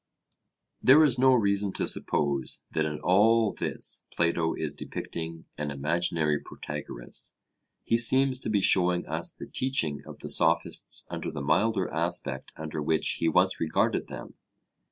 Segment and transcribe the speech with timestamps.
[0.81, 6.39] "'There is no reason to suppose that in all this Plato is depicting an imaginary
[6.39, 7.35] Protagoras;
[7.83, 12.51] he seems to be showing us the teaching of the Sophists under the milder aspect
[12.55, 14.33] under which he once regarded them.